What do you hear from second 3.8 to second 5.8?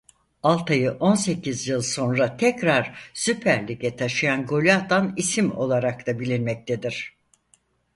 taşıyan golü atan isim